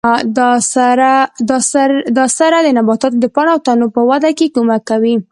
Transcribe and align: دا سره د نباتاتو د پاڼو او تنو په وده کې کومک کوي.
دا 2.17 2.25
سره 2.39 2.57
د 2.65 2.67
نباتاتو 2.77 3.17
د 3.21 3.25
پاڼو 3.35 3.51
او 3.55 3.61
تنو 3.65 3.87
په 3.95 4.01
وده 4.09 4.31
کې 4.37 4.53
کومک 4.55 4.81
کوي. 4.89 5.15